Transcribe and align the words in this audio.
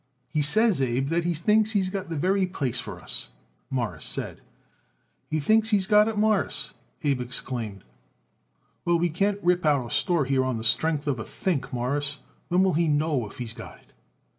"He 0.29 0.41
says, 0.41 0.81
Abe, 0.81 1.09
that 1.09 1.25
he 1.25 1.35
thinks 1.35 1.73
he's 1.73 1.91
got 1.91 2.09
the 2.09 2.17
very 2.17 2.47
place 2.47 2.79
for 2.79 2.99
us," 2.99 3.29
Morris 3.69 4.03
said. 4.03 4.41
"He 5.29 5.39
thinks 5.39 5.69
he 5.69 5.77
got 5.81 6.07
it, 6.07 6.17
Mawruss," 6.17 6.73
Abe 7.03 7.21
exclaimed. 7.21 7.83
"Well, 8.83 8.97
we 8.97 9.11
can't 9.11 9.37
rip 9.43 9.63
out 9.63 9.79
our 9.83 9.91
store 9.91 10.25
here 10.25 10.43
on 10.43 10.57
the 10.57 10.63
strength 10.63 11.05
of 11.07 11.19
a 11.19 11.23
think, 11.23 11.71
Mawruss. 11.71 12.17
When 12.47 12.63
will 12.63 12.73
he 12.73 12.87
know 12.87 13.27
if 13.27 13.37
he's 13.37 13.53
got 13.53 13.77
it?" 13.77 13.93